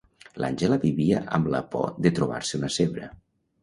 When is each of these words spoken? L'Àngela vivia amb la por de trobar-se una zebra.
L'Àngela 0.43 0.79
vivia 0.85 1.21
amb 1.39 1.53
la 1.57 1.63
por 1.77 1.95
de 2.07 2.17
trobar-se 2.19 2.61
una 2.63 2.75
zebra. 2.83 3.17